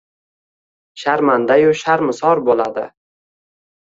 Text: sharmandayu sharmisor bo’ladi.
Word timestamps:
sharmandayu 1.01 1.75
sharmisor 1.81 2.41
bo’ladi. 2.47 2.87